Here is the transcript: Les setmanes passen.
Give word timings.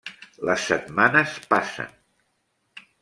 Les 0.49 0.63
setmanes 0.69 1.35
passen. 1.53 1.93